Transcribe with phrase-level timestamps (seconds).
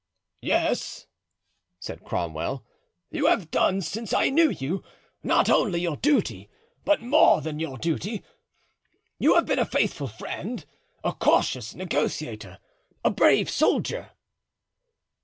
[0.41, 1.05] "Yes,"
[1.79, 2.65] said Cromwell;
[3.11, 4.81] "you have done, since I knew you,
[5.21, 6.49] not only your duty,
[6.83, 8.23] but more than your duty;
[9.19, 10.65] you have been a faithful friend,
[11.03, 12.57] a cautious negotiator,
[13.05, 14.13] a brave soldier."